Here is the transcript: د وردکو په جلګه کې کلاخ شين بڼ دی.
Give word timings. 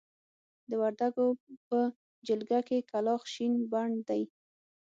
د 0.69 0.71
وردکو 0.81 1.25
په 1.67 1.79
جلګه 2.27 2.59
کې 2.67 2.87
کلاخ 2.91 3.21
شين 3.33 3.53
بڼ 3.71 3.87
دی. 4.07 4.23